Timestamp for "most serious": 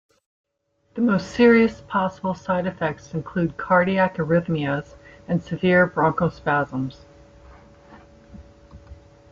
1.01-1.81